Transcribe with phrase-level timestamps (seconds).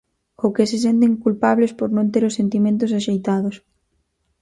[0.43, 3.55] Ou que se senten culpables por non ter os sentimentos axeitados.